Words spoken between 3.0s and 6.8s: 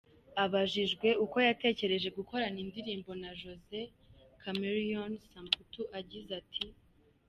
na Jose Chameleone, Samputu yagize ati:.